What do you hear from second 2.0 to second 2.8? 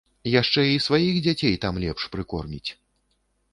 прыкорміць.